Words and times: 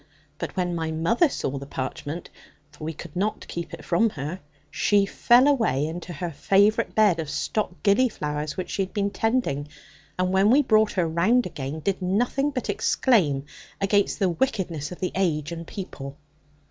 But 0.39 0.57
when 0.57 0.73
my 0.73 0.89
mother 0.89 1.29
saw 1.29 1.59
that 1.59 1.69
parchment 1.69 2.31
(for 2.71 2.83
we 2.85 2.91
could 2.91 3.15
not 3.15 3.47
keep 3.47 3.71
it 3.71 3.85
from 3.85 4.09
her) 4.09 4.39
she 4.71 5.05
fell 5.05 5.47
away 5.47 5.85
into 5.85 6.11
her 6.11 6.31
favourite 6.31 6.95
bed 6.95 7.19
of 7.19 7.29
stock 7.29 7.83
gilly 7.83 8.09
flowers, 8.09 8.57
which 8.57 8.71
she 8.71 8.81
had 8.81 8.95
been 8.95 9.11
tending; 9.11 9.67
and 10.17 10.33
when 10.33 10.49
we 10.49 10.63
brought 10.63 10.93
her 10.93 11.07
round 11.07 11.45
again, 11.45 11.81
did 11.81 12.01
nothing 12.01 12.49
but 12.49 12.67
exclaim 12.67 13.45
against 13.79 14.17
the 14.17 14.29
wickedness 14.29 14.91
of 14.91 14.99
the 14.99 15.11
age 15.13 15.51
and 15.51 15.67
people. 15.67 16.17